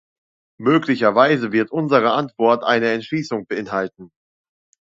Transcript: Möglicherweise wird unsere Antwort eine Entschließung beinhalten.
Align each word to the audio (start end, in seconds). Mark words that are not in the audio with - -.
Möglicherweise 0.59 1.51
wird 1.51 1.69
unsere 1.69 2.13
Antwort 2.13 2.63
eine 2.63 2.89
Entschließung 2.91 3.45
beinhalten. 3.45 4.09